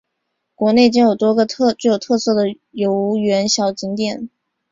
[0.57, 4.31] 园内建有多个具有特色的游园小景点。